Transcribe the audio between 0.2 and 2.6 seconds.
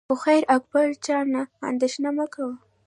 خیر اکبر جانه اندېښنه مه کوه.